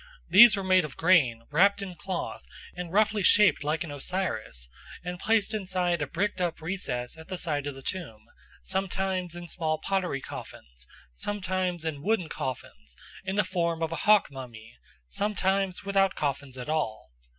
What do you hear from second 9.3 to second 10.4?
in small pottery